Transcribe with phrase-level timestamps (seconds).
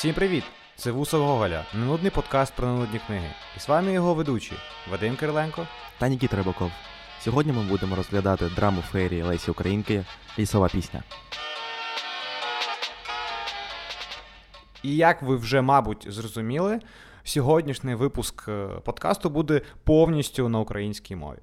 [0.00, 0.44] Всім привіт!
[0.76, 3.30] Це Вусов Гоголя, ненудний подкаст про ненудні книги.
[3.56, 4.52] І з вами його ведучі
[4.90, 5.66] Вадим Кириленко
[5.98, 6.70] та Нікіт Рибаков.
[7.20, 10.04] Сьогодні ми будемо розглядати драму феєрії Лесі Українки
[10.38, 11.02] Лісова пісня.
[14.82, 16.80] І як ви вже, мабуть, зрозуміли,
[17.24, 21.38] сьогоднішній випуск е, подкасту буде повністю на українській мові.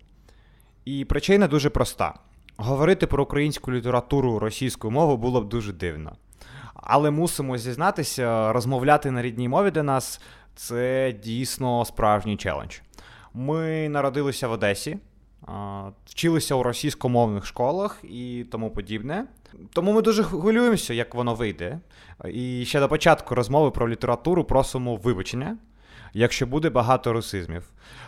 [0.85, 2.19] І причина дуже проста:
[2.55, 6.15] говорити про українську літературу російською мовою було б дуже дивно.
[6.89, 10.21] Але мусимо зізнатися, розмовляти на рідній мові для нас
[10.55, 12.77] це дійсно справжній челендж.
[13.33, 14.97] Ми народилися в Одесі,
[16.05, 19.25] вчилися у російськомовних школах і тому подібне.
[19.73, 21.79] Тому ми дуже хвилюємося, як воно вийде.
[22.25, 25.57] І ще до початку розмови про літературу просимо вибачення
[26.17, 27.63] якщо буде багато русизмів.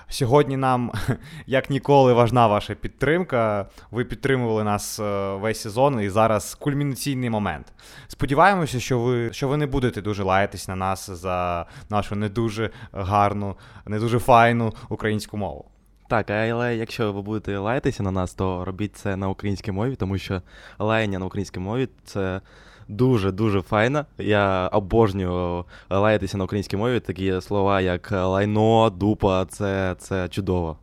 [0.09, 0.91] Сьогодні нам,
[1.45, 3.65] як ніколи, важна ваша підтримка.
[3.91, 7.73] Ви підтримували нас е, весь сезон, і зараз кульмінаційний момент.
[8.07, 12.69] Сподіваємося, що ви що ви не будете дуже лаятись на нас за нашу не дуже
[12.91, 15.65] гарну, не дуже файну українську мову.
[16.07, 20.17] Так, але якщо ви будете лаятися на нас, то робіть це на українській мові, тому
[20.17, 20.41] що
[20.79, 22.41] лаяння на українській мові це
[22.89, 24.05] дуже-дуже файна.
[24.17, 26.99] Я обожнюю лаятися на українській мові.
[26.99, 30.77] Такі слова, як лайно, дупа, це, це чудово.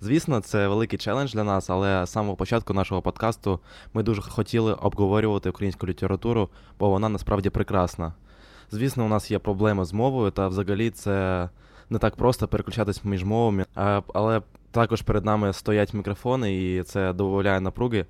[0.00, 3.60] Звісно, це великий челендж для нас, але з самого початку нашого подкасту
[3.94, 6.48] ми дуже хотіли обговорювати українську літературу,
[6.78, 8.12] бо вона насправді прекрасна.
[8.70, 11.48] Звісно, у нас є проблеми з мовою, та взагалі це
[11.90, 13.64] не так просто переключатись між мовами,
[14.14, 18.06] але також перед нами стоять мікрофони, і це додає напруги.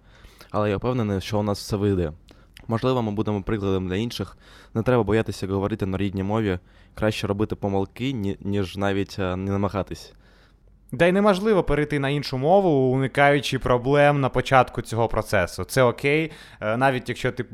[0.50, 2.12] Але я впевнений, що у нас все вийде.
[2.68, 4.36] Можливо, ми будемо прикладом для інших.
[4.74, 6.58] Не треба боятися говорити на рідній мові,
[6.94, 10.14] краще робити помилки, ніж навіть е, не намагатись.
[10.92, 15.64] Да й неможливо перейти на іншу мову, уникаючи проблем на початку цього процесу.
[15.64, 17.44] Це окей, е, навіть якщо ти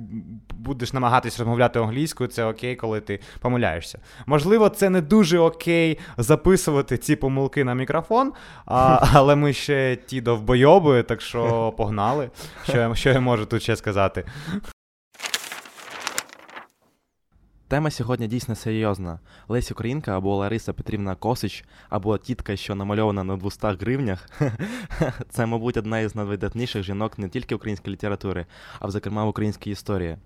[0.55, 3.99] будеш намагатись розмовляти англійською, це окей, коли ти помиляєшся.
[4.27, 8.33] Можливо, це не дуже окей записувати ці помилки на мікрофон,
[8.67, 12.31] а, але ми ще ті довбойоби, так що погнали.
[12.65, 14.25] Що я, Що я можу тут ще сказати?
[17.72, 19.19] Тема сьогодні дійсно серйозна.
[19.49, 24.28] Лесь Українка або Лариса Петрівна Косич, або тітка, що намальована на 200 гривнях.
[25.28, 28.47] Це, мабуть, одна із найвидатніших жінок не тільки української літератури,
[28.81, 30.16] а зокрема в українській історії.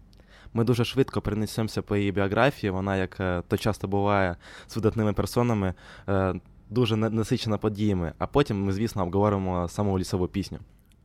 [0.55, 2.71] Ми дуже швидко перенесемося по її біографії.
[2.71, 4.37] Вона, як е, то часто буває
[4.67, 5.75] з видатними персонами,
[6.09, 6.35] е,
[6.71, 8.13] дуже насичена подіями.
[8.19, 10.59] А потім ми, звісно, обговоримо саму лісову пісню.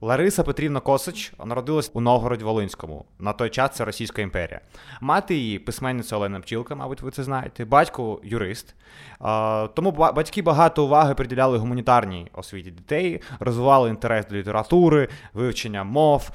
[0.03, 3.05] Лариса Петрівна Косич народилась у Новгороді Волинському.
[3.19, 4.61] На той час це Російська імперія.
[5.01, 7.65] Мати її письменниця Олена Пчілка, мабуть, ви це знаєте.
[7.65, 8.75] Батько юрист.
[9.73, 16.29] Тому батьки багато уваги приділяли гуманітарній освіті дітей, розвивали інтерес до літератури, вивчення мов,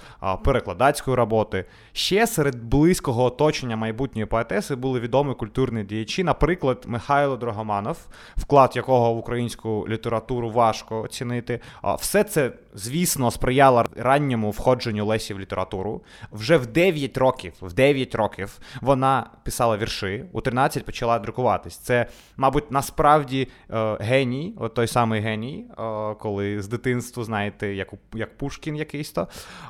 [0.45, 1.65] перекладацької роботи.
[1.93, 7.99] Ще серед близького оточення майбутньої поетеси були відомі культурні діячі, наприклад, Михайло Драгоманов,
[8.37, 11.61] вклад якого в українську літературу важко оцінити.
[11.99, 16.03] Все це, звісно, сприяла ранньому входженню Лесі в літературу.
[16.33, 21.77] Вже в 9 років в 9 років вона писала вірші, у 13 почала друкуватись.
[21.77, 22.07] Це,
[22.37, 25.75] мабуть, насправді е, геній, от той самий геній, е,
[26.15, 29.29] коли з дитинства, знаєте, як як Пушкін якийсь то.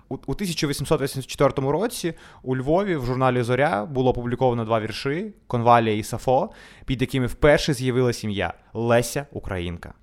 [0.08, 6.02] У, у 1884 році у Львові в журналі Зоря було опубліковано два вірші Конвалія і
[6.02, 6.50] Сафо,
[6.86, 9.94] під якими вперше з'явилася сім'я Леся Українка.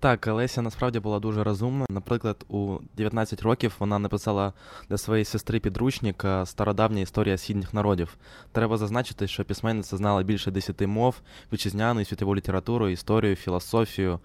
[0.00, 1.86] Так, Леся насправді була дуже розумна.
[1.90, 4.52] Наприклад, у 19 років вона написала
[4.88, 8.16] для своєї сестри підручник Стародавня історія східних народів.
[8.52, 11.20] Треба зазначити, що письменниця знала більше 10 мов,
[11.52, 14.20] вітчизняну і світову літературу, історію, філософію.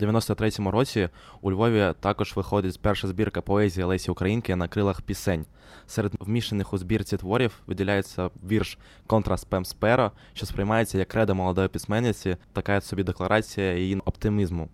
[0.00, 1.08] У 93-му році
[1.40, 5.46] у Львові також виходить перша збірка поезії Лесі Українки на крилах пісень.
[5.86, 11.68] Серед вміщених у збірці творів виділяється вірш Контра Спем Сперо, що сприймається як кредо молодої
[11.68, 14.68] письменниці, така собі декларація її оптимізму.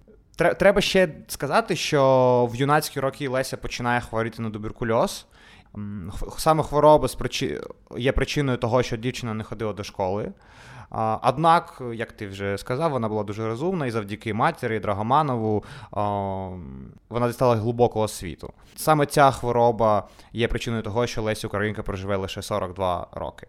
[0.58, 5.26] Треба ще сказати, що в юнацькі роки Леся починає хворіти на туберкульоз.
[6.38, 7.08] Саме хвороба
[7.96, 10.32] є причиною того, що дівчина не ходила до школи.
[11.22, 15.64] Однак, як ти вже сказав, вона була дуже розумна і завдяки матері Драгоманову
[17.10, 18.52] вона дістала глибокого світу.
[18.76, 23.46] Саме ця хвороба є причиною того, що Леся Українка проживе лише 42 роки.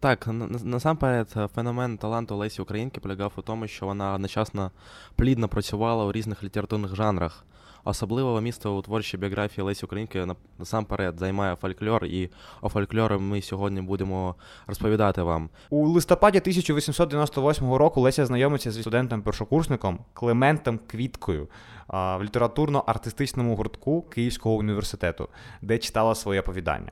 [0.00, 0.28] Так,
[0.64, 4.70] насамперед, е, феномен таланту Лесі Українки полягав у тому, що вона одночасно
[5.16, 7.44] плідно працювала у різних літературних жанрах.
[7.84, 10.26] Особливо місто у творчій біографії Лесі Українки
[10.58, 12.30] насамперед займає фольклор, і
[12.62, 14.34] о фольклорі ми сьогодні будемо
[14.66, 15.48] розповідати вам.
[15.70, 21.48] У листопаді 1898 року Леся знайомиться зі студентом-першокурсником Клементом Квіткою
[21.88, 25.28] в літературно-артистичному гуртку Київського університету,
[25.62, 26.90] де читала своє оповідання.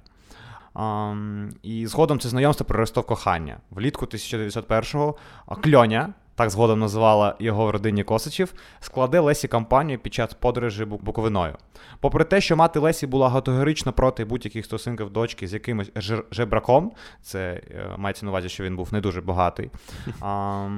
[1.63, 3.57] І згодом це знайомство переростало кохання.
[3.71, 5.17] Влітку 1901-го
[5.63, 11.57] Кльоня, так згодом називала його в родині Косачів, складе Лесі кампанію під час подорожі Буковиною.
[12.01, 15.91] Попри те, що мати Лесі була категорично проти будь-яких стосунків дочки з якимось
[16.31, 16.93] жебраком,
[17.23, 19.71] це е, мається на увазі, що він був не дуже багатий.
[20.21, 20.69] А,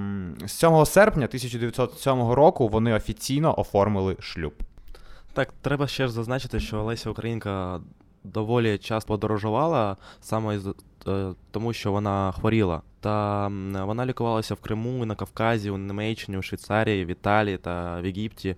[0.47, 4.55] з 7 серпня 1907 року вони офіційно оформили шлюб.
[5.33, 7.81] Так, треба ще ж зазначити, що Леся Українка
[8.25, 10.59] доволі часто подорожувала саме
[11.09, 12.83] е, тому, що вона хворіла.
[13.01, 13.49] Та
[13.85, 18.57] вона лікувалася в Криму, на Кавказі, у Німеччині, у Швейцарії, в Італії та в Єгипті.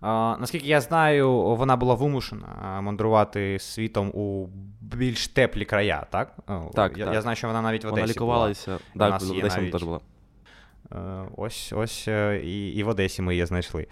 [0.00, 4.48] А, Наскільки я знаю, вона була вимушена мандрувати світом у
[4.80, 6.36] більш теплі края, так?
[6.74, 7.14] Так, Я так.
[7.14, 9.10] я знаю, що вона навіть в Одесі Вона лікувалася, була.
[9.10, 9.72] так, в Одесі навіть...
[9.72, 10.00] теж була.
[10.92, 10.98] Е,
[11.36, 13.86] ось ось е, і, і в Одесі ми її знайшли.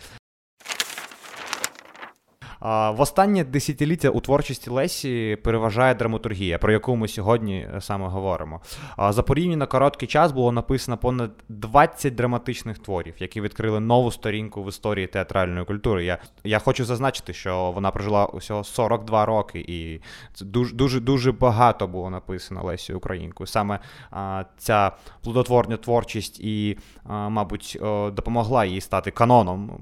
[2.61, 8.61] В останнє десятиліття у творчості Лесі переважає драматургія, про яку ми сьогодні е, саме говоримо.
[9.09, 14.69] За порівняно короткий час було написано понад 20 драматичних творів, які відкрили нову сторінку в
[14.69, 16.05] історії театральної культури.
[16.05, 20.01] Я я хочу зазначити, що вона прожила усього 42 роки, і
[20.35, 23.47] це дуже дуже дуже багато було написано Лесі Українкою.
[23.47, 23.79] Саме
[24.11, 24.93] а, ця
[25.23, 27.79] плодотворна творчість і, а, мабуть,
[28.13, 29.81] допомогла їй стати каноном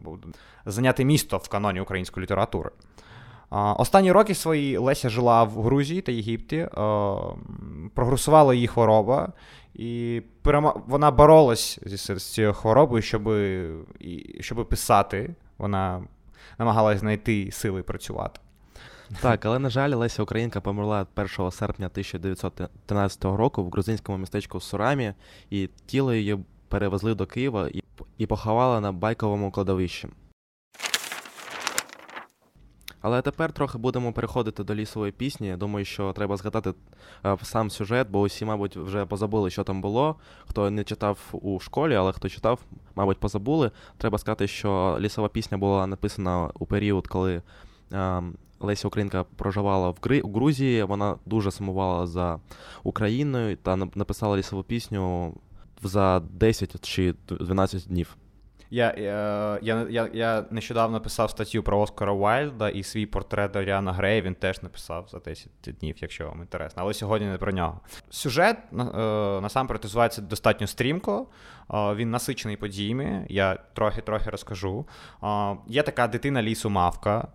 [0.70, 2.67] зайняти місто в каноні української літератури.
[3.50, 6.68] Останні роки свої Леся жила в Грузії та Єгипті,
[7.94, 9.32] прогресувала її хвороба,
[9.74, 10.22] і
[10.86, 13.30] вона боролась з цією хворобою, щоб
[14.40, 15.34] щоб писати.
[15.58, 16.02] Вона
[16.58, 18.40] намагалась знайти сили працювати.
[19.20, 25.12] Так, але, на жаль, Леся Українка померла 1 серпня 1913 року в грузинському містечку Сурамі,
[25.50, 26.38] і тіло її
[26.68, 27.68] перевезли до Києва
[28.18, 30.08] і поховали на байковому кладовищі.
[33.00, 35.56] Але тепер трохи будемо переходити до лісової пісні.
[35.56, 36.74] Думаю, що треба згадати
[37.24, 40.16] е, сам сюжет, бо усі, мабуть, вже позабули, що там було.
[40.46, 42.60] Хто не читав у школі, але хто читав,
[42.94, 43.70] мабуть, позабули.
[43.98, 47.42] Треба сказати, що лісова пісня була написана у період, коли
[47.92, 48.22] е,
[48.60, 49.96] Леся Українка проживала в
[50.34, 50.82] Грузії.
[50.82, 52.40] Вона дуже сумувала за
[52.82, 55.34] Україною та написала лісову пісню
[55.82, 58.16] за 10 чи 12 днів.
[58.70, 58.94] Я
[59.62, 64.34] я, я, я нещодавно писав статтю про Оскара Уайльда і свій портрет Доріана Грея він
[64.34, 66.82] теж написав за 10 днів, якщо вам інтересно.
[66.82, 67.80] Але сьогодні не про нього.
[68.10, 68.76] Сюжет е,
[69.40, 71.26] насамперед називається достатньо стрімко.
[71.74, 73.26] Е, він насичений подіями.
[73.28, 74.86] Я трохи-трохи розкажу.
[75.22, 77.28] Е, є така дитина лісу Мавка.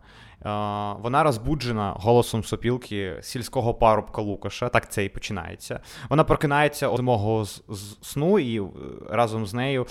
[0.99, 5.79] Вона розбуджена голосом сопілки сільського парубка Лукаша, так це і починається.
[6.09, 7.45] Вона прокинається од мого
[8.01, 8.63] сну, і е,
[9.09, 9.87] разом з нею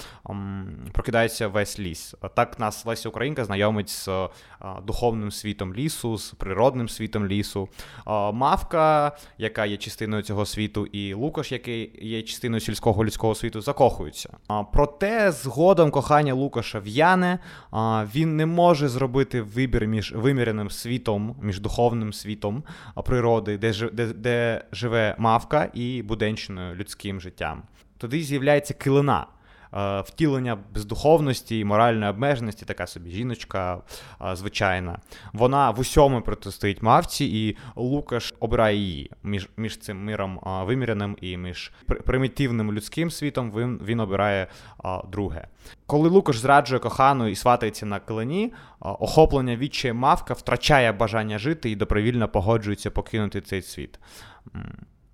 [0.93, 2.15] прокидається весь ліс.
[2.35, 4.09] Так нас Леся Українка знайомить з
[4.87, 7.69] духовним світом лісу, з природним світом лісу.
[8.33, 14.37] Мавка, яка є частиною цього світу, і Лукаш, який є частиною сільського людського світу, закохуються.
[14.73, 17.39] Проте згодом кохання Лукаша в'яне,
[18.15, 22.63] він не може зробити вибір між вимір виміряним світом, між духовним світом
[23.05, 27.63] природи, де де, де живе мавка і буденщиною людським життям.
[27.99, 29.27] Тоді з'являється килина.
[29.77, 33.79] Е, втілення бездуховності і моральної обмеженості, така собі жіночка
[34.23, 34.99] е, звичайна.
[35.33, 41.17] Вона в усьому протистоїть мавці, і Лукаш обирає її між між цим миром е, виміряним
[41.21, 43.53] і між примітивним людським світом.
[43.57, 44.47] Він він обирає
[45.13, 45.47] друге.
[45.87, 51.77] Коли Лукаш зраджує кохану і сватається на клині, охоплення відчає мавка втрачає бажання жити і
[51.77, 53.99] добровільно погоджується покинути цей світ.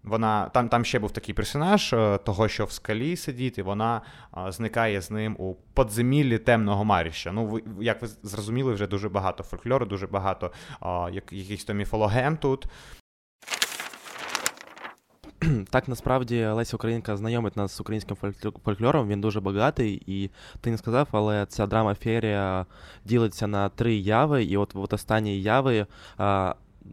[0.08, 4.02] Вона там там ще був такий персонаж, е, того, що в скалі сидить, і вона
[4.48, 7.32] зникає з ним у подземіллі темного маріща.
[7.32, 10.52] Ну, як ви зрозуміли, вже дуже багато фольклору, дуже багато
[11.12, 12.68] якихось то міфологем тут.
[15.70, 18.16] Так, насправді Леся Українка знайомить нас з українським
[18.64, 22.66] фольклором, він дуже багатий, і ти не сказав, але ця драма ферія
[23.04, 25.86] ділиться на три яви, і от от останні яви.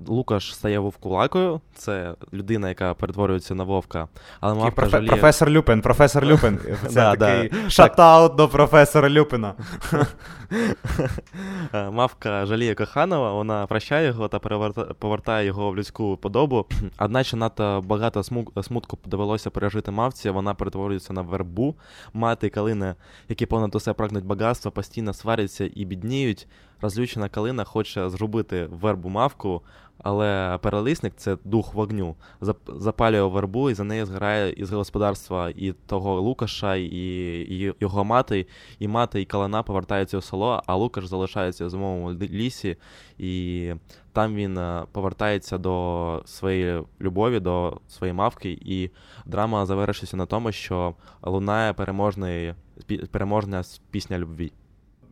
[0.08, 4.08] Лукаш стає вовкулакою, це людина, яка перетворюється на вовка.
[4.40, 5.10] Але Мавка профе- жаліє...
[5.10, 6.60] Професор Люпин, професор Люпин.
[6.88, 9.54] Це такий шатаут до професора Люпина.
[11.74, 14.40] Е, Мавка жаліє коханого, вона прощає його та
[15.00, 16.66] повертає його в людську подобу.
[17.00, 18.24] Одначе надто багато
[18.64, 21.76] смутку довелося пережити мавці, вона перетворюється на вербу.
[22.14, 22.96] Мати калини,
[23.30, 26.48] які понад усе прагнуть багатства, постійно сваряться і бідніють.
[26.82, 29.62] Розлючена калина хоче зробити вербу мавку,
[29.98, 32.16] Але перелисник це дух вогню.
[32.68, 36.88] Запалює вербу, і за неї зграє із господарства і того Лукаша, і,
[37.50, 38.48] і його мати,
[38.80, 42.78] і мати, і Калана повертаються у село, а Лукаш залишається в зимовому лісі,
[43.18, 43.74] і
[44.14, 48.90] там він е, повертається до своєї любові, до своєї мавки, і
[49.26, 52.54] драма завершується на тому, що лунає переможний,
[53.12, 54.52] переможна пісня любві.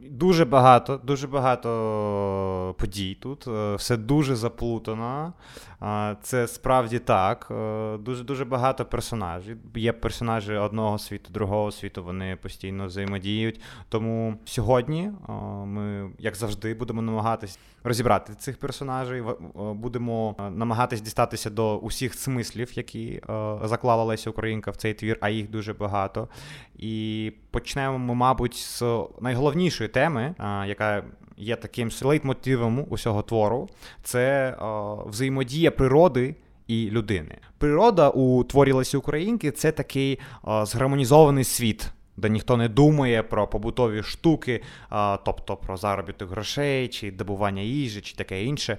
[0.09, 3.47] Дуже багато, дуже багато подій тут.
[3.47, 5.33] Е, все дуже заплутано.
[6.21, 7.47] Це справді так.
[7.51, 9.57] Е, дуже дуже багато персонажів.
[9.75, 12.03] Є персонажі одного світу, другого світу.
[12.03, 13.61] Вони постійно взаємодіють.
[13.89, 15.31] Тому сьогодні е,
[15.65, 19.37] ми, як завжди, будемо намагатись розібрати цих персонажів.
[19.55, 23.21] Будемо намагатись дістатися до усіх смислів, які
[23.63, 26.27] заклала Леся Українка в цей твір, а їх дуже багато.
[26.75, 28.83] І почнемо, ми, мабуть, з
[29.21, 30.35] найголовнішої теми,
[30.67, 31.03] яка
[31.37, 33.69] є таким лейтмотивом усього твору,
[34.03, 34.55] це
[35.05, 36.35] взаємодія природи.
[36.67, 37.37] І людини.
[37.57, 40.19] Природа у творі Лесі Українки це такий
[40.63, 44.61] згармонізований світ де ніхто не думає про побутові штуки,
[45.25, 48.77] тобто про заробіток грошей, чи добування їжі, чи таке інше.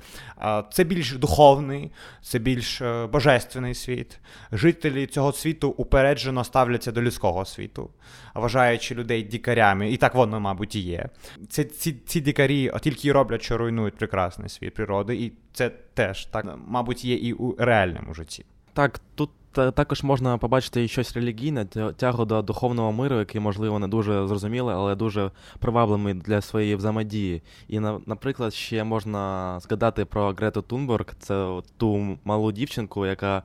[0.73, 4.19] Це більш духовний, це більш е, божественний світ.
[4.53, 7.91] Жителі цього світу упереджено ставляться до людського світу,
[8.35, 11.09] вважаючи людей дікарями, і так воно, мабуть, і є.
[11.49, 16.59] Це ці ці дікарі тільки роблять, що руйнують прекрасний світ природи, і це теж так,
[16.67, 18.45] мабуть, є і у реальному житті.
[18.73, 21.65] Так, тут також можна побачити щось релігійне,
[21.97, 27.43] тягу до духовного миру, який, можливо, не дуже зрозумілий, але дуже привабливий для своєї взаємодії.
[27.69, 33.43] І, наприклад, ще можна згадати про Грету Тунберг, це ту малу дівчинку, яка е,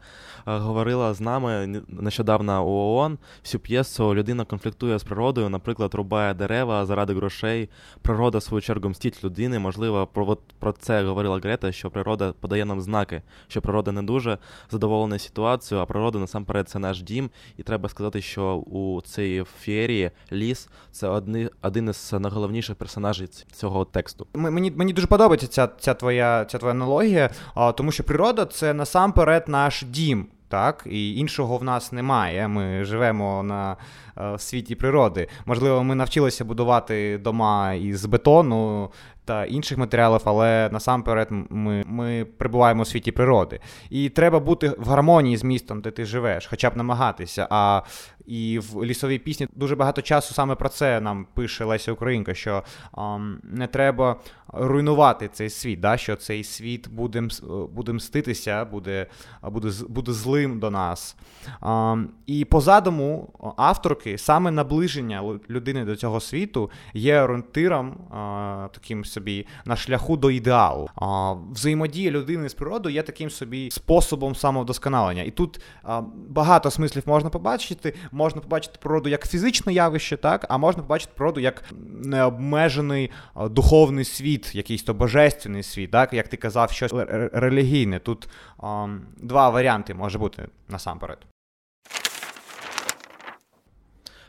[0.57, 3.17] говорила з нами нещодавно у ООН.
[3.43, 7.69] Всю п'єсу людина конфліктує з природою, наприклад, рубає дерева заради грошей.
[8.01, 9.59] Природа, в свою чергу, мстить людини.
[9.59, 14.37] Можливо, про про це говорила Грета, що природа подає нам знаки, що природа не дуже
[14.71, 20.11] задоволена ситуацією, а природа насамперед це наш дім, і треба сказати, що у цій феєрії
[20.31, 24.27] ліс це одни, один із найголовніших персонажів цього тексту.
[24.33, 27.29] Мені мені дуже подобається ця ця твоя ця твоя аналогія,
[27.75, 30.27] тому що природа це насамперед наш дім.
[30.47, 32.47] Так, і іншого в нас немає.
[32.47, 33.77] Ми живемо на
[34.17, 35.27] е, світі природи.
[35.45, 38.89] Можливо, ми навчилися будувати дома із бетону
[39.29, 43.59] та інших матеріалів, але насамперед ми ми перебуваємо у світі природи.
[43.89, 47.47] І треба бути в гармонії з містом, де ти живеш, хоча б намагатися.
[47.49, 47.81] А
[48.29, 52.63] і в лісовій пісні дуже багато часу саме про це нам пише Леся Українка, що
[52.91, 54.15] ам, не треба
[54.53, 57.27] руйнувати цей світ, да, що цей світ буде
[57.73, 59.07] буде мститися, буде
[59.43, 61.15] буде, буде злим до нас.
[61.59, 69.05] Ам, і по задуму авторки саме наближення людини до цього світу є орієнтиром а, таким
[69.19, 70.89] собі на шляху до ідеалу.
[70.95, 75.23] А, Взаємодія людини з природою є таким собі способом самовдосконалення.
[75.23, 80.57] І тут а, багато смислів можна побачити можна побачити природу як фізичне явище, так, а
[80.57, 81.63] можна побачити природу як
[82.03, 86.93] необмежений духовний світ, якийсь то божественний світ, так, як ти казав, щось
[87.33, 87.99] релігійне.
[87.99, 91.17] Тут а, два варіанти може бути насамперед.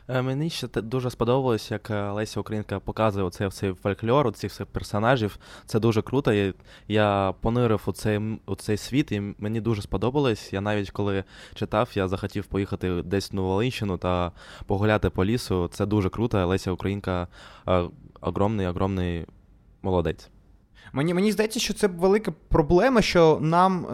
[0.11, 5.37] мені ще дуже сподобалось, як е, Леся Українка показує оцей цей фольклор, цих всіх персонажів.
[5.65, 6.33] Це дуже круто.
[6.33, 6.53] І
[6.87, 10.53] Я понирив у цей у цей світ, і мені дуже сподобалось.
[10.53, 14.31] Я навіть коли читав, я захотів поїхати десь на Волинщину та
[14.65, 15.67] погуляти по лісу.
[15.67, 16.47] Це дуже круто.
[16.47, 17.27] Леся Українка
[17.67, 17.83] е,
[18.21, 19.25] огромний, огромний
[19.81, 20.29] молодець.
[20.93, 23.87] Мені мені здається, що це велика проблема, що нам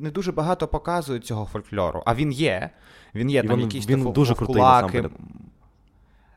[0.00, 2.02] не дуже багато показують цього фольклору.
[2.06, 2.70] А він є.
[3.14, 4.56] Він є і там він, якісь він дуже крутий.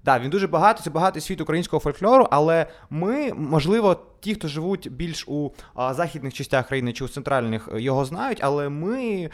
[0.06, 4.92] Да, він дуже багато, це багатий світ українського фольклору, але ми, можливо, ті, хто живуть
[4.92, 9.30] більш у а, західних частях країни чи у центральних, його знають, але ми.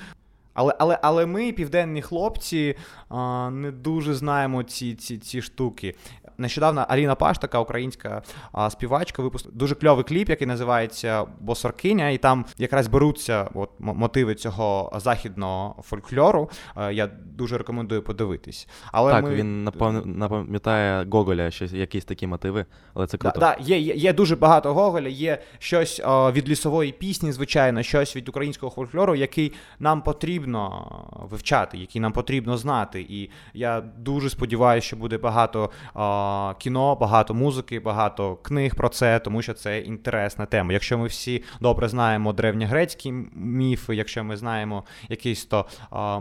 [0.54, 2.76] Але але, але ми, південні хлопці,
[3.10, 5.96] а, не дуже знаємо ці ці, ці штуки.
[6.38, 12.18] Нещодавно Аліна Паш, така українська а, співачка, випустила дуже кльовий кліп, який називається Босоркиня, і
[12.18, 16.50] там якраз беруться от, мотиви цього західного фольклору.
[16.76, 18.68] А, я дуже рекомендую подивитись.
[18.92, 19.36] Але Так, ми...
[19.36, 19.64] він
[20.06, 23.40] напам'ятає Гоголя, щось якісь такі мотиви, але це круто.
[23.40, 27.84] Да, да, Є є, є дуже багато Гоголя, є щось о, від лісової пісні, звичайно,
[27.84, 30.88] щось від українського фольклору, який нам потрібно
[31.30, 33.02] вивчати, який нам потрібно знати.
[33.10, 35.70] І я дуже сподіваюся, що буде багато.
[35.94, 36.27] О,
[36.60, 40.74] кіно, багато музики, багато книг про це, тому що це інтересна тема.
[40.74, 45.66] Якщо ми всі добре знаємо древньогрецькі міфи, якщо ми знаємо якісь то,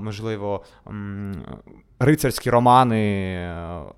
[0.01, 0.65] можливо,
[1.99, 3.37] рицарські романи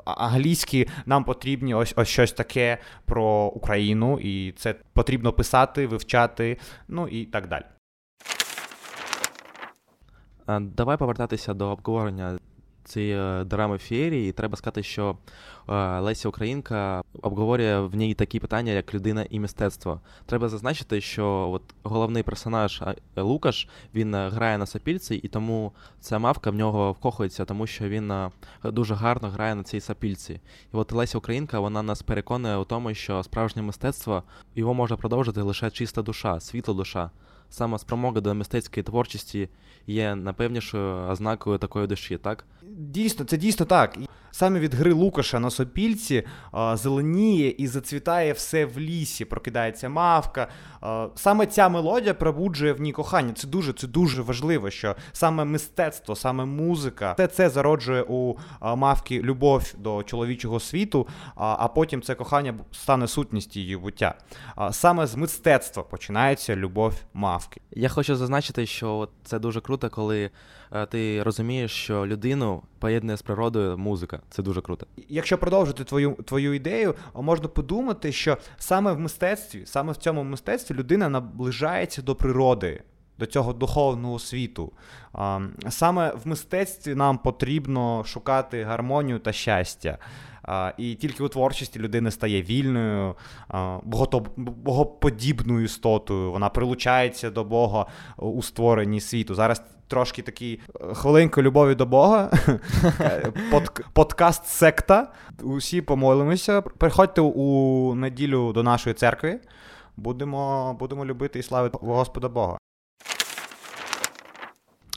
[0.05, 7.09] англійські, нам потрібні ось ось щось таке про Україну, і це потрібно писати, вивчати, ну
[7.09, 7.65] і так далі.
[10.61, 12.39] Давай повертатися до обговорення
[12.89, 14.29] цієї е, драми феєрії.
[14.29, 15.17] І треба сказати, що
[15.69, 20.01] е, Леся Українка обговорює в ній такі питання, як людина і мистецтво.
[20.27, 22.83] Треба зазначити, що от головний персонаж
[23.17, 27.89] Лукаш він е, грає на сапільці, і тому ця мавка в нього вкохується, тому що
[27.89, 28.13] він
[28.65, 30.41] дуже гарно грає на цій сапільці.
[30.75, 34.23] І от Леся Українка вона нас переконує у тому, що справжнє мистецтво
[34.55, 37.11] його може продовжити лише чиста душа, світла душа
[37.51, 39.49] саме спромога до мистецької творчості
[39.87, 42.45] є напевнішою ознакою такої душі, так?
[42.63, 43.99] Дійсно, це дійсно так.
[44.31, 50.49] Саме від гри Лукаша на сопільці а, зеленіє і зацвітає все в лісі, прокидається мавка.
[50.81, 53.33] А, саме ця мелодія пробуджує в ній кохання.
[53.33, 58.75] Це дуже це дуже важливо, що саме мистецтво, саме музика, все це зароджує у а,
[58.75, 61.07] мавки любов до чоловічого світу,
[61.37, 64.15] а потім це кохання стане сутністю її буття.
[64.71, 67.61] Саме з мистецтва починається любов мавки.
[67.71, 70.31] Я хочу зазначити, що це дуже круто, коли
[70.89, 74.21] ти розумієш, що людину поєднує з природою музика.
[74.31, 74.87] Це дуже круто.
[75.09, 80.75] Якщо продовжити твою твою ідею, можна подумати, що саме в мистецтві, саме в цьому мистецтві
[80.75, 82.83] людина наближається до природи.
[83.19, 84.73] До цього духовного світу.
[85.69, 89.99] Саме в мистецтві нам потрібно шукати гармонію та щастя.
[90.79, 93.15] І тільки у творчості людина стає вільною,
[94.45, 96.33] богоподібною істотою.
[96.33, 99.35] Вона прилучається до Бога у створенні світу.
[99.35, 102.31] Зараз трошки такий е, хвилинку любові до Бога.
[103.51, 105.13] Под, подкаст секта.
[105.43, 106.61] Усі помолимося.
[106.61, 109.41] Приходьте у неділю до нашої церкви.
[109.97, 112.59] Будемо, Будемо любити і славити Господа Бога.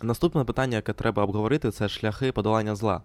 [0.03, 3.01] Наступне питання, яке треба обговорити, це шляхи подолання зла.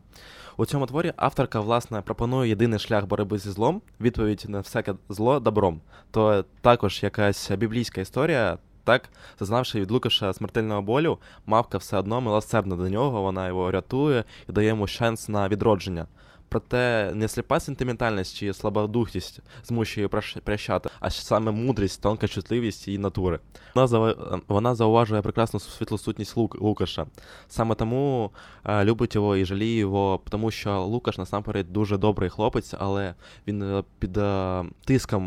[0.57, 5.41] У цьому творі авторка, власне, пропонує єдиний шлях боротьби зі злом, відповідь на всяке зло
[5.41, 5.81] добром.
[6.11, 12.77] То також якась біблійська історія, так, зазнавши від Лукаша смертельного болю, мавка все одно милосердна
[12.77, 16.07] до нього, вона його рятує і дає йому шанс на відродження.
[16.49, 22.99] Проте не сліпа сентиментальність чи слабодухість змушує її прощати, а саме мудрість, тонка чутливість її
[22.99, 23.41] натури.
[23.75, 24.43] Вона зав...
[24.49, 26.61] вона зауважує прекрасну світлу сутність Лук...
[26.61, 27.07] Лукаша.
[27.49, 28.31] Саме тому
[28.65, 33.15] е, любить його і жаліє його, тому що Лукаш насамперед дуже добрий хлопець, але
[33.47, 35.23] він е, під е, тиском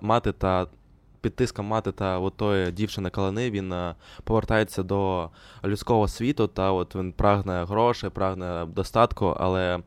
[0.00, 0.66] мати та
[1.20, 5.30] під тиском мати та от тої дівчини калини він е, повертається до
[5.64, 9.82] людського світу, та от він прагне грошей, прагне достатку, але е,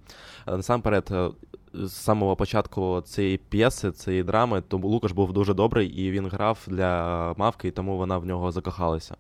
[0.48, 1.08] насамперед.
[1.12, 1.30] Е,
[1.74, 6.60] з самого початку цієї п'єси, цієї драми, то Лукаш був дуже добрий і він грав
[6.68, 9.16] для мавки, і тому вона в нього закохалася.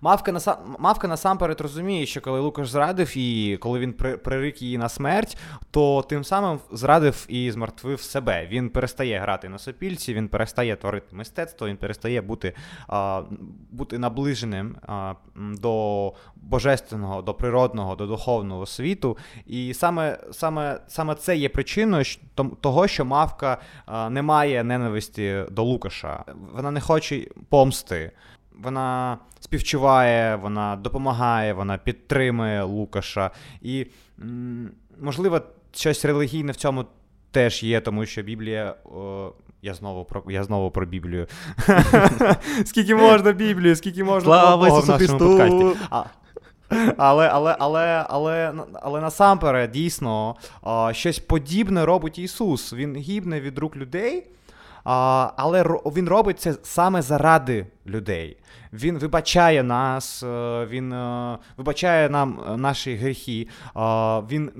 [0.00, 0.56] Мавка наса...
[0.78, 4.16] Мавка насамперед розуміє, що коли Лукаш зрадив її, коли він при...
[4.16, 5.36] пририк її на смерть,
[5.70, 8.46] то тим самим зрадив і змертвив себе.
[8.50, 12.54] Він перестає грати на сопільці, він перестає творити мистецтво, він перестає бути
[12.88, 13.22] а,
[13.70, 19.18] бути наближеним а, до божественного, до природного, до духовного світу.
[19.46, 22.04] І саме саме, саме це є причиною
[22.60, 26.24] того, що мавка а, не має ненависті до Лукаша.
[26.54, 28.12] Вона не хоче помсти
[28.62, 33.30] вона співчуває, вона допомагає, вона підтримує Лукаша.
[33.62, 33.86] І,
[35.00, 35.40] можливо,
[35.72, 36.84] щось релігійне в цьому
[37.30, 38.74] теж є, тому що Біблія.
[38.84, 41.26] О, я знову про я знову про Біблію.
[42.64, 45.80] Скільки можна Біблію, скільки можна Слава Бога в нашому подкасті.
[46.96, 50.36] Але але, але, але, але насамперед, дійсно,
[50.92, 52.72] щось подібне робить Ісус.
[52.72, 54.26] Він гібне від рук людей,
[55.36, 58.36] але він робить це саме заради людей.
[58.72, 63.48] Він вибачає нас, е, він е, вибачає нам е, наші гріхи.
[64.30, 64.50] Він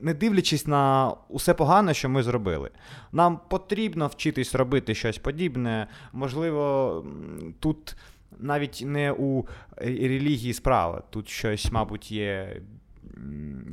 [0.00, 2.70] не дивлячись на усе погане, що ми зробили.
[3.12, 5.86] Нам потрібно вчитись робити щось подібне.
[6.12, 7.04] Можливо,
[7.60, 7.96] тут
[8.38, 11.02] навіть не у релігії справа.
[11.10, 12.60] Тут щось, мабуть, є.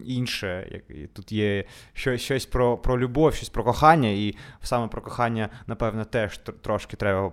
[0.05, 0.81] Інше,
[1.13, 6.37] тут є щось про про любов, щось про кохання, і саме про кохання, напевно, теж
[6.37, 7.31] трошки треба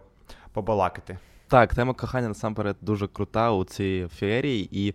[0.53, 1.19] побалакати.
[1.51, 4.95] Так, тема кохання насамперед дуже крута у цій феєрії, і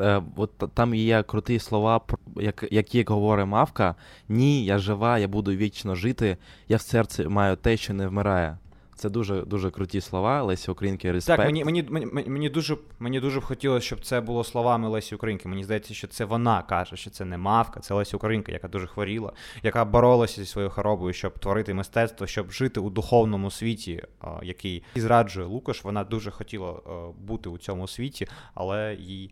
[0.00, 2.00] е, от там є круті слова,
[2.36, 3.94] як, які говорить мавка:
[4.28, 6.36] Ні, я жива, я буду вічно жити,
[6.68, 8.58] я в серці маю те, що не вмирає.
[9.02, 10.42] Це дуже дуже круті слова.
[10.42, 11.36] Лесі Українки респект.
[11.36, 15.14] Так, мені мені, мені, мені дуже мені дуже б хотілося, щоб це було словами Лесі
[15.14, 15.48] Українки.
[15.48, 18.86] Мені здається, що це вона каже, що це не мавка, це Лесі Українка, яка дуже
[18.86, 24.04] хворіла, яка боролася зі своєю хворобою, щоб творити мистецтво, щоб жити у духовному світі,
[24.42, 25.84] який зраджує Лукаш.
[25.84, 26.74] Вона дуже хотіла
[27.18, 29.30] бути у цьому світі, але їй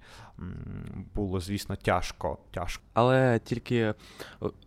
[1.15, 2.39] було, звісно, тяжко.
[2.51, 2.83] тяжко.
[2.95, 3.95] Але тільки е,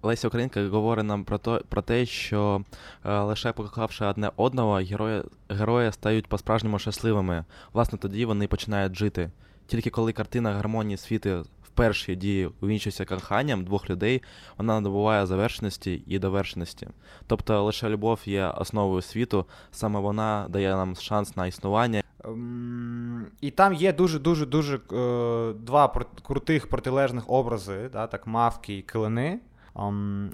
[0.02, 2.64] Леся Українка говорить нам про то, про те, що
[3.06, 7.46] е, лише покохавши одне одного, герої, герої стають по-справжньому щасливими.
[7.74, 9.32] Власне, тоді вони починають жити.
[9.68, 14.22] Тільки коли картина гармонії світу в першій дії увінчується коханням двох людей,
[14.58, 16.88] вона набуває завершеності і довершеності.
[17.28, 22.03] Тобто лише любов є основою світу, саме вона дає нам шанс на існування.
[22.26, 28.82] Ем, і там є дуже-дуже дуже е, два крутих протилежних образи, да, так, мавки і
[28.82, 29.40] килини.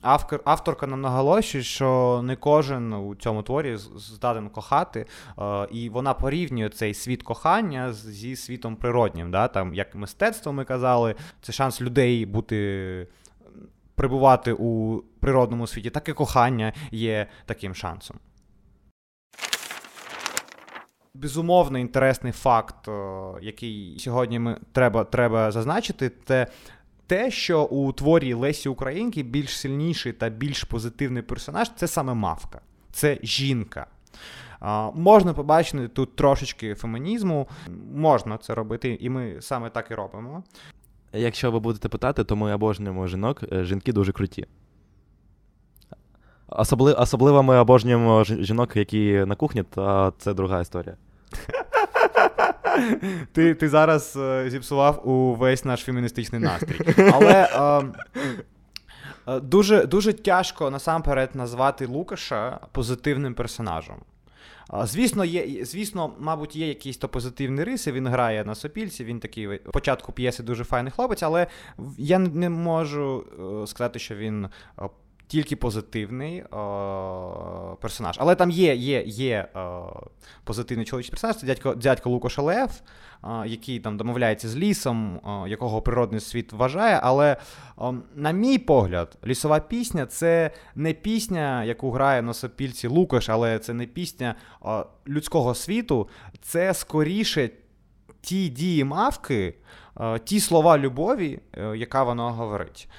[0.01, 5.05] Автор, авторка нам наголошує, що не кожен у цьому творі здатен кохати,
[5.37, 9.31] uh, і вона порівнює цей світ кохання зі світом природнім.
[9.31, 9.47] Да?
[9.47, 13.07] Там, Як мистецтво ми казали, це шанс людей бути.
[13.95, 18.17] Прибувати у природному світі, так і кохання є таким шансом.
[21.13, 22.89] Безумовно, інтересний факт,
[23.41, 26.47] який сьогодні ми треба треба зазначити, це
[27.07, 32.61] те, що у творі Лесі Українки більш сильніший та більш позитивний персонаж це саме мавка,
[32.91, 33.87] це жінка.
[34.93, 37.47] Можна побачити тут трошечки фемінізму,
[37.95, 40.43] можна це робити, і ми саме так і робимо.
[41.13, 44.47] Якщо ви будете питати, то ми обожнюємо жінок, е, жінки дуже круті.
[46.51, 50.95] Особли, особливо ми обожнюємо жінок, які на кухні, та це друга історія.
[53.31, 56.79] Ти ти зараз е, зіпсував увесь наш феміністичний настрій.
[57.13, 57.83] Але е,
[59.27, 63.95] е, дуже дуже тяжко насамперед назвати Лукаша позитивним персонажем.
[64.83, 67.91] Звісно, є, звісно, мабуть, є якісь то позитивні риси.
[67.91, 71.47] Він грає на сопільці, він такий початку п'єси дуже файний хлопець, але
[71.97, 73.23] я не можу
[73.63, 74.49] е, сказати, що він е,
[75.29, 78.15] тільки позитивний о, е, персонаж.
[78.19, 80.07] Але там є є, є о, е,
[80.43, 82.81] позитивний чоловічий персонаж, це дядько дядько Лукош Лев,
[83.21, 86.99] о, е, який там домовляється з лісом, якого природний світ вважає.
[87.03, 87.37] Але,
[88.15, 93.73] на мій погляд, лісова пісня це не пісня, яку грає на сопільці Лукаш, але це
[93.73, 94.35] не пісня
[95.07, 96.09] людського світу,
[96.41, 97.49] це скоріше
[98.21, 99.55] ті дії мавки.
[100.23, 101.39] Ті слова любові,
[101.75, 102.89] яка вона говорить.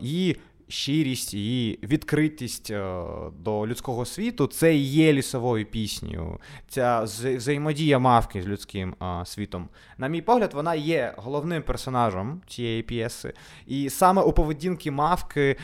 [0.00, 0.36] І
[0.72, 2.94] щирість і відкритість е,
[3.38, 6.38] до людського світу це і є лісовою піснею.
[6.68, 9.68] Ця взаємодія мавки з людським світом.
[9.98, 13.32] На мій погляд, вона є головним персонажем цієї п'єси.
[13.66, 15.56] І саме у поведінки мавки е,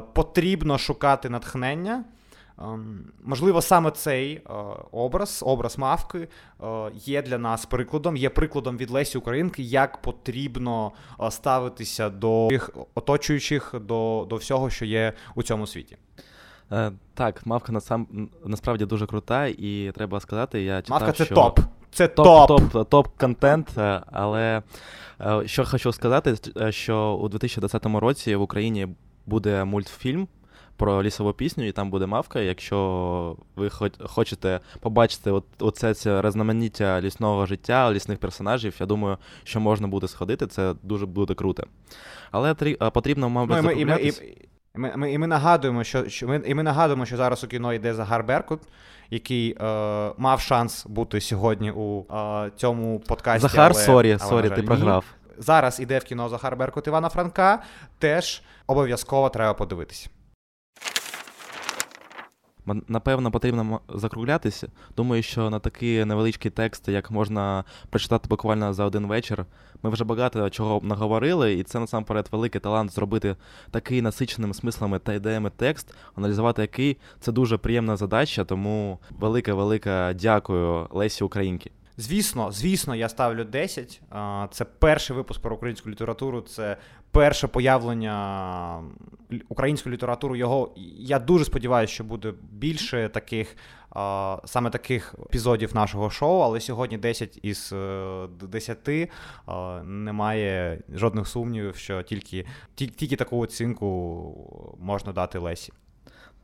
[0.00, 2.04] потрібно шукати натхнення.
[2.60, 4.40] Ем, можливо, саме цей е,
[4.92, 6.28] образ, образ мавки,
[6.62, 12.48] е, є для нас прикладом, є прикладом від Лесі Українки, як потрібно е, ставитися до
[12.50, 15.96] тих оточуючих, до до всього, що є у цьому світі.
[17.14, 21.34] Так, мавка насам насправді дуже крута, і треба сказати, я читав, Мавка це що...
[21.34, 21.60] топ.
[21.92, 22.48] Це топ.
[22.48, 23.78] Топ, топ, топ контент.
[24.12, 24.62] Але
[25.44, 26.36] що хочу сказати,
[26.70, 28.88] що у 2020 році в Україні
[29.26, 30.28] буде мультфільм
[30.80, 32.40] про лісову пісню, і там буде мавка.
[32.40, 33.70] Якщо ви
[34.04, 40.08] хочете побачити от, оце це різноманіття лісного життя, лісних персонажів, я думаю, що можна буде
[40.08, 41.62] сходити, це дуже буде круто.
[42.30, 42.54] Але
[42.94, 44.12] потрібно, мабуть, ну, і, ми, і,
[44.74, 47.72] ми, ми, і ми нагадуємо, що, що ми, і ми нагадуємо, що зараз у кіно
[47.72, 48.60] йде Захар Беркут,
[49.10, 49.64] який е,
[50.18, 53.48] мав шанс бути сьогодні у е, цьому подкасті.
[53.48, 55.04] Захар, але, sorry, але, sorry, ти програв.
[55.38, 57.62] Зараз іде в кіно Захар Беркут Івана Франка.
[57.98, 60.10] Теж обов'язково треба подивитись.
[62.88, 64.68] Напевно, потрібно закруглятися.
[64.96, 69.44] Думаю, що на такий невеличкий текст, як можна прочитати буквально за один вечір,
[69.82, 73.36] ми вже багато чого наговорили, і це насамперед великий талант зробити
[73.70, 78.44] такий насиченим смислами та ідеями текст, аналізувати який це дуже приємна задача.
[78.44, 81.70] Тому велике-велике дякую Лесі Українки.
[82.00, 84.02] Звісно, звісно, я ставлю 10.
[84.50, 86.40] Це перший випуск про українську літературу.
[86.40, 86.76] Це
[87.10, 88.82] перше появлення
[89.48, 90.38] української літератури.
[90.38, 93.56] Його я дуже сподіваюся, що буде більше таких.
[94.44, 97.74] Саме таких епізодів нашого шоу, але сьогодні 10 із
[98.42, 99.08] 10 е,
[99.84, 105.72] немає жодних сумнівів, що тільки тільки таку оцінку можна дати Лесі.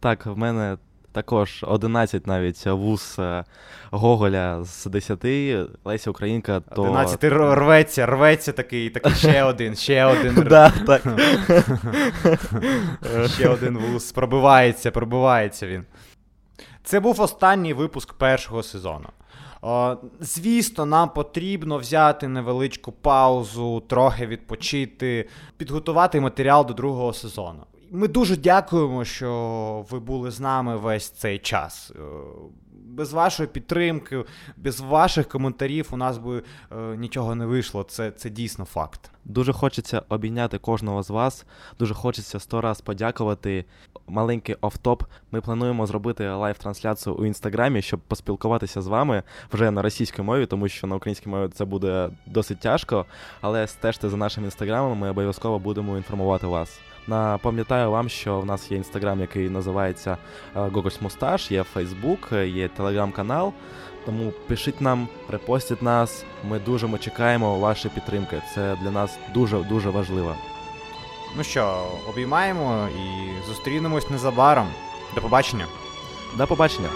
[0.01, 0.79] Так, в мене
[1.17, 3.45] також 11 навіть вуз е,
[3.91, 5.25] Гоголя з 10,
[5.85, 6.83] Леся Українка, то.
[6.83, 10.35] 11 рветься, рветься такий, такий ще один, ще один.
[10.35, 11.03] Да, так.
[13.35, 14.13] Ще один вуз.
[14.13, 15.85] Пробивається, пробивається він.
[16.85, 19.09] Це був останній випуск першого сезону.
[19.63, 27.67] О, звісно, нам потрібно взяти невеличку паузу, трохи відпочити, підготувати матеріал до другого сезону.
[27.91, 31.93] Ми дуже дякуємо, що ви були з нами весь цей час.
[31.97, 31.99] Е,
[32.97, 34.25] без вашої підтримки,
[34.57, 37.83] без ваших коментарів у нас би е, нічого не вийшло.
[37.83, 39.11] Це, Це дійсно факт.
[39.25, 41.47] Дуже хочеться обійняти кожного з вас.
[41.79, 43.65] Дуже хочеться сто раз подякувати.
[44.09, 45.03] Маленький офтоп.
[45.33, 49.23] Ми плануємо зробити лайв-трансляцію у інстаграмі, щоб поспілкуватися з вами
[49.53, 53.07] вже на російській мові, тому що на українській мові це буде досить тяжко.
[53.41, 56.81] Але стежте за нашим інстаграмом, ми обов'язково будемо інформувати вас.
[57.07, 60.17] Напам'ятаю вам, що в нас є інстаграм, який називається
[60.55, 63.53] Гогольс Мусташ, є Фейсбук, є телеграм-канал.
[64.07, 66.25] Тому пишіть нам, репостіть нас.
[66.49, 68.43] Ми дуже ми чекаємо вашої підтримки.
[68.55, 70.37] Це для нас дуже дуже важливо.
[71.37, 74.69] Ну що, обіймаємо і зустрінемось незабаром.
[75.15, 75.67] До побачення.
[76.39, 76.89] До побачення.